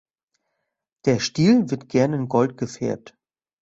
Der 1.05 1.19
Stiel 1.19 1.69
wird 1.69 1.87
gern 1.87 2.13
in 2.13 2.27
Gold 2.27 2.57
gefärbt. 2.57 3.15